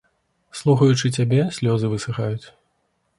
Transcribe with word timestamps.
Слухаючы 0.59 1.11
цябе, 1.17 1.41
слёзы 1.57 1.91
высыхаюць. 1.93 2.45